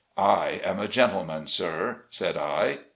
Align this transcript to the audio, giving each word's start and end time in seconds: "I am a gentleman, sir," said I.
"I 0.17 0.59
am 0.63 0.79
a 0.79 0.87
gentleman, 0.87 1.45
sir," 1.45 2.05
said 2.09 2.35
I. 2.35 2.79